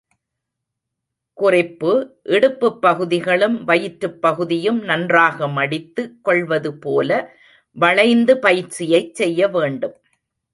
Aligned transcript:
குறிப்பு 1.37 1.91
இடுப்புப் 2.29 2.79
பகுதிகளும், 2.81 3.63
வயிற்றுப் 3.63 4.21
பகுதியும் 4.21 4.83
நன்றாக 4.83 5.47
மடித்து 5.49 6.05
கொள்வது 6.21 6.73
போல 6.77 7.09
வளைந்து 7.77 8.35
பயிற்சியை 8.39 9.11
செய்ய 9.13 9.47
வேண்டும். 9.49 9.95